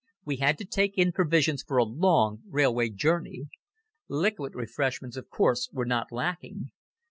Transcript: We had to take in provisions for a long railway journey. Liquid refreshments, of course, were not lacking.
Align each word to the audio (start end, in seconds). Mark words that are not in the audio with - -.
We 0.25 0.37
had 0.37 0.57
to 0.57 0.65
take 0.65 0.97
in 0.97 1.11
provisions 1.11 1.61
for 1.61 1.77
a 1.77 1.83
long 1.83 2.41
railway 2.49 2.89
journey. 2.89 3.49
Liquid 4.07 4.55
refreshments, 4.55 5.15
of 5.15 5.29
course, 5.29 5.69
were 5.71 5.85
not 5.85 6.11
lacking. 6.11 6.71